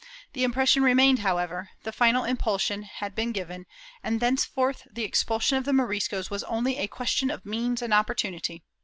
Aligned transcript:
The 0.33 0.43
impression 0.43 0.81
remained, 0.81 1.19
however; 1.19 1.69
the 1.83 1.91
final 1.91 2.23
impulsion 2.23 2.81
had 2.81 3.13
been 3.13 3.31
given, 3.31 3.67
and 4.01 4.19
thenceforth 4.19 4.81
the 4.91 5.03
expulsion 5.03 5.59
of 5.59 5.63
the 5.63 5.73
Moriscos 5.73 6.31
was 6.31 6.43
only 6.45 6.79
a 6.79 6.87
question 6.87 7.29
of 7.29 7.45
means 7.45 7.83
and 7.83 7.93
opportunity. 7.93 8.63